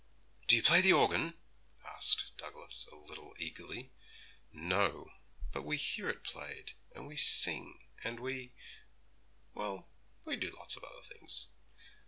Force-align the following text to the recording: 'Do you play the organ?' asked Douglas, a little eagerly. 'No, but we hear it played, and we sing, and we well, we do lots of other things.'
'Do 0.47 0.55
you 0.55 0.63
play 0.63 0.81
the 0.81 0.91
organ?' 0.91 1.35
asked 1.85 2.31
Douglas, 2.35 2.87
a 2.91 2.95
little 2.95 3.35
eagerly. 3.37 3.91
'No, 4.51 5.11
but 5.51 5.61
we 5.61 5.77
hear 5.77 6.09
it 6.09 6.23
played, 6.23 6.71
and 6.95 7.05
we 7.05 7.15
sing, 7.15 7.85
and 8.03 8.19
we 8.19 8.51
well, 9.53 9.89
we 10.25 10.37
do 10.37 10.49
lots 10.57 10.75
of 10.75 10.83
other 10.83 11.03
things.' 11.03 11.49